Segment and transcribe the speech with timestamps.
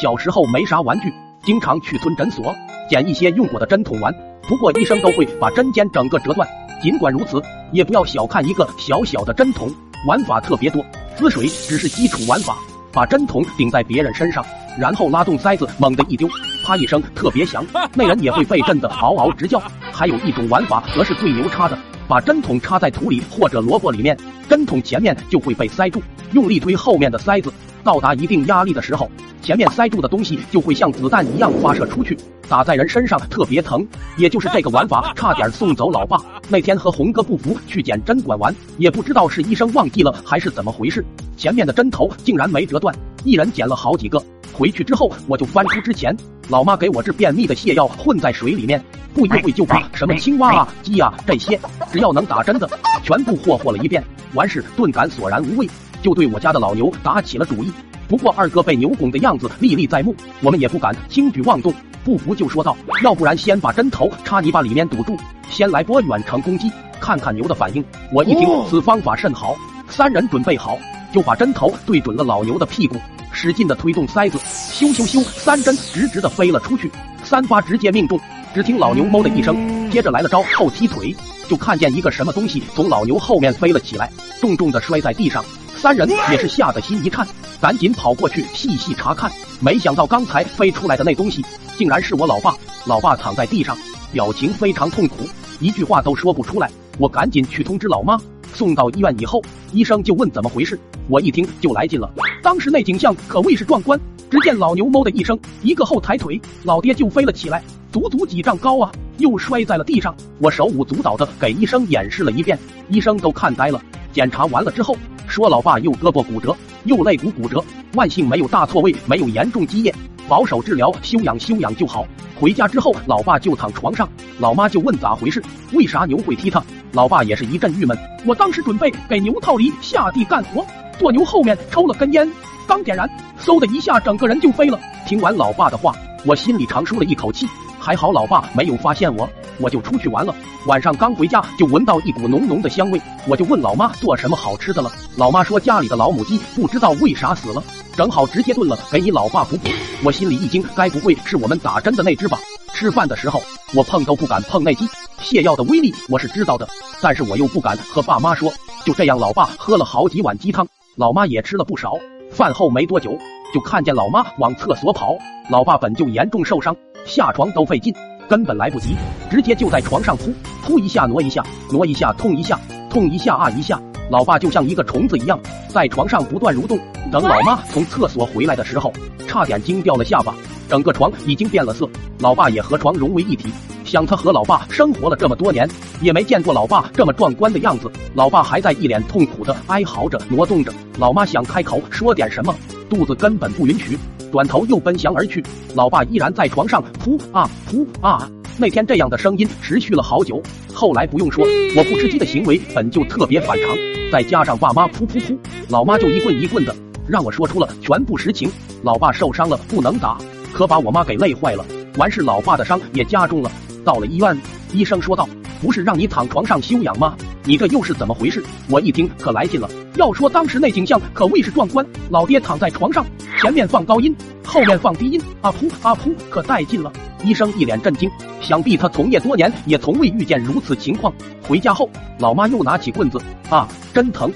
[0.00, 2.54] 小时候没啥玩具，经常去村诊所
[2.88, 4.14] 捡一些用过的针筒玩。
[4.48, 6.48] 不过医生都会把针尖整个折断。
[6.80, 7.42] 尽管如此，
[7.72, 9.68] 也不要小看一个小小的针筒，
[10.06, 10.84] 玩法特别多。
[11.16, 12.56] 滋水只是基础玩法，
[12.92, 14.44] 把针筒顶在别人身上，
[14.78, 16.28] 然后拉动塞子，猛地一丢，
[16.64, 19.60] 啪一声特别响， 那人也会被震得嗷嗷直叫。
[19.92, 21.76] 还有一种玩法则是最牛叉的，
[22.06, 24.16] 把针筒插在土里或者萝卜里面，
[24.48, 26.00] 针筒前面就会被塞住，
[26.32, 27.52] 用力推后面的塞子。
[27.84, 29.10] 到达一定压力的时候，
[29.40, 33.86] 前面塞住的东西就会像子弹一样发射出去，打在人身上特别疼。
[34.18, 36.20] 也就是这个玩法，差点送走老爸。
[36.48, 41.02] 那天和红哥不服去捡针管玩，也不知道是医生忘记了还是怎么回事，
[41.36, 44.22] 前面的针头竟然没折断，一人捡了好几个。
[44.52, 46.14] 回去之后，我就翻出之前
[46.48, 51.58] 老妈给我治便秘的泻药，混在水里面，不一会就把什么青蛙啊、鸡啊这些，
[51.90, 52.68] 只要能打针的，
[53.02, 54.02] 全部霍霍了一遍。
[54.34, 55.66] 完事顿感索然无味。
[56.02, 57.72] 就对我家的老牛打起了主意，
[58.08, 61.72] 不过二哥被牛拱的样子历历在目，我们也不敢轻举妄动。
[62.04, 62.74] 不服就说道
[63.04, 65.18] ：“要不然先把针头插泥巴里面堵住，
[65.50, 69.54] 先来波远程攻击，看看牛的反应。”我一听此方法甚好，
[69.90, 70.78] 三人准备好，
[71.12, 72.96] 就把针头对准了老牛的屁股，
[73.30, 76.90] 使劲的推动塞子，咻咻咻，三针直直的飞了出去，
[77.24, 78.18] 三发直接命中。
[78.54, 81.14] 只听老牛哞的一声，接着来了招后踢腿，
[81.46, 85.44] 就看见一个什么东西从老牛后面飞了起来，重重的摔在地上。
[85.78, 87.26] 三人也是吓得心一颤，
[87.60, 89.30] 赶紧跑过去细细查看。
[89.60, 91.44] 没想到刚才飞出来的那东西，
[91.76, 92.54] 竟然是我老爸。
[92.84, 93.78] 老爸躺在地上，
[94.12, 95.18] 表情非常痛苦，
[95.60, 96.68] 一句话都说不出来。
[96.98, 98.20] 我赶紧去通知老妈。
[98.54, 99.40] 送到医院以后，
[99.72, 100.78] 医生就问怎么回事。
[101.06, 102.10] 我一听就来劲了。
[102.42, 103.98] 当时那景象可谓是壮观。
[104.30, 107.62] 只见老牛哞的一声，一个后抬腿，老爹就飞了起来，
[107.92, 110.14] 足足几丈高啊，又摔在了地上。
[110.38, 113.80] 我手舞足蹈的给医生演示了一遍，医生都看呆了。
[114.12, 114.96] 检查完了之后。
[115.28, 117.62] 说老爸右胳膊骨折，右肋骨骨折，
[117.94, 119.94] 万幸没有大错位，没有严重积液，
[120.26, 122.06] 保守治疗，休养休养就好。
[122.40, 126.62] 回家之后，老爸就躺床上，老妈就问咋回事，为啥牛会踢他？
[126.92, 127.96] 老爸也是一阵郁闷。
[128.24, 130.64] 我当时准备给牛套犁，下地干活，
[130.98, 132.28] 坐牛后面抽了根烟，
[132.66, 134.80] 刚点燃，嗖的一下，整个人就飞了。
[135.06, 135.94] 听完老爸的话，
[136.24, 137.46] 我心里长舒了一口气。
[137.78, 139.28] 还好老爸没有发现我，
[139.60, 140.34] 我就出去玩了。
[140.66, 144.90] 晚上刚回家就闻到一股浓浓的香味，我就问老妈做什么好吃的了。
[145.16, 147.62] 老妈说家里的老母鸡不知道为啥死了，
[147.96, 149.68] 正好直接炖了给你老爸补补。
[150.04, 152.38] 我心里一惊，该不会是我们打针的那只吧？
[152.74, 153.42] 吃饭的时候
[153.74, 154.86] 我碰都不敢碰那鸡。
[155.20, 156.68] 泻药的威力我是知道的，
[157.02, 158.52] 但是我又不敢和爸妈说。
[158.84, 160.66] 就这样，老爸喝了好几碗鸡汤，
[160.96, 161.94] 老妈也吃了不少。
[162.30, 163.18] 饭后没多久，
[163.52, 165.16] 就看见老妈往厕所跑，
[165.50, 166.74] 老爸本就严重受伤。
[167.04, 167.92] 下床都费劲，
[168.28, 168.94] 根本来不及，
[169.30, 173.80] 直接就在床上扑扑一下挪一下挪一下痛一下痛一下啊一下，
[174.10, 176.78] 老爸就像一个虫子一样在床上不断蠕动。
[177.10, 178.92] 等老妈从厕所回来的时候，
[179.26, 180.34] 差点惊掉了下巴，
[180.68, 181.88] 整个床已经变了色，
[182.18, 183.48] 老爸也和床融为一体。
[183.84, 185.66] 想他和老爸生活了这么多年，
[186.02, 187.90] 也没见过老爸这么壮观的样子。
[188.14, 192.54] 老爸还在一脸痛苦的哀嚎着挪动着，老妈想开口说点什么，
[192.90, 193.98] 肚子根本不允许。
[194.30, 195.42] 转头又奔翔而去，
[195.74, 198.28] 老爸依然在床上扑啊扑啊。
[198.56, 200.42] 那天这样的声音持续了好久。
[200.74, 201.44] 后来不用说，
[201.76, 203.76] 我不吃鸡的行为本就特别反常，
[204.10, 205.38] 再加上爸妈扑扑扑，
[205.68, 206.74] 老妈就一棍一棍的，
[207.06, 208.50] 让我说出了全部实情。
[208.82, 210.18] 老爸受伤了不能打，
[210.52, 211.64] 可把我妈给累坏了。
[211.96, 213.50] 完事，老爸的伤也加重了。
[213.84, 214.36] 到了医院，
[214.72, 215.28] 医生说道
[215.62, 217.16] ：“不是让你躺床上休养吗？
[217.48, 219.66] 你这又是怎么回事？”我一听可来劲了。
[219.94, 223.06] 要说当时那景象可谓是壮观，老爹躺在床上。
[223.40, 224.14] 前面放高音，
[224.44, 226.92] 后面放低音，啊噗啊噗，可带劲了！
[227.24, 228.10] 医生一脸震惊，
[228.42, 231.10] 想必他从业多年也从未遇见如此情况。
[231.42, 231.88] 回家后，
[232.18, 234.30] 老妈又拿起棍子，啊，真疼！